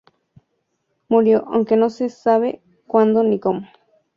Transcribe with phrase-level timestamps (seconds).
[1.09, 3.67] Murió, aunque no se sabe cuándo ni cómo.